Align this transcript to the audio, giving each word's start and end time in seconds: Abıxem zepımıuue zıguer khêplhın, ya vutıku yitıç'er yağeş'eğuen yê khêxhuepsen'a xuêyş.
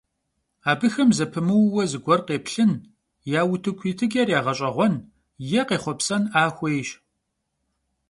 Abıxem 0.71 1.09
zepımıuue 1.17 1.83
zıguer 1.91 2.21
khêplhın, 2.27 2.71
ya 3.31 3.41
vutıku 3.49 3.83
yitıç'er 3.89 4.27
yağeş'eğuen 4.33 4.93
yê 5.49 5.61
khêxhuepsen'a 5.67 6.43
xuêyş. 6.57 6.89